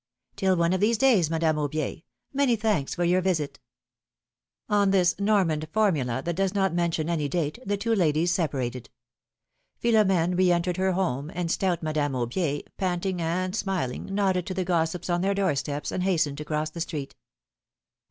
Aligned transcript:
'^ 0.33 0.35
^^Till 0.47 0.57
one 0.57 0.73
of 0.73 0.81
these 0.81 0.97
days, 0.97 1.29
Madame 1.29 1.57
Aubier; 1.57 2.03
many 2.33 2.55
thanks 2.55 2.95
for 2.95 3.03
your 3.03 3.21
visit! 3.21 3.59
On 4.67 4.89
this 4.89 5.13
Normand 5.19 5.67
formula, 5.71 6.23
that 6.25 6.35
does 6.35 6.55
not 6.55 6.73
mention 6.73 7.07
any 7.07 7.29
date, 7.29 7.59
the 7.67 7.77
two 7.77 7.93
ladies 7.93 8.31
separated. 8.31 8.89
Philomene 9.79 10.33
re 10.35 10.51
entered 10.51 10.77
her 10.77 10.93
home, 10.93 11.29
and 11.35 11.51
stout 11.51 11.83
Madame 11.83 12.13
Aubier, 12.13 12.63
panting 12.77 13.21
and 13.21 13.55
smiling, 13.55 14.05
nodded 14.11 14.47
to 14.47 14.55
the 14.55 14.65
gossips 14.65 15.07
on 15.07 15.21
their 15.21 15.35
door 15.35 15.53
steps 15.53 15.91
and 15.91 16.01
hastened 16.01 16.39
to 16.39 16.45
cross 16.45 16.71
the 16.71 16.81
street. 16.81 17.13